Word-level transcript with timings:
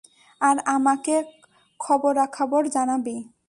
আর 0.41 0.57
আমাকে 0.67 1.15
খবরাখবর 1.79 2.63
জানাবি। 2.67 3.17